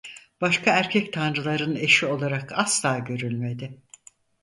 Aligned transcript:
Başka 0.41 0.71
erkek 0.73 1.13
tanrıların 1.13 1.75
eşi 1.75 2.05
olarak 2.05 2.51
asla 2.51 2.99
görülmedi. 2.99 3.81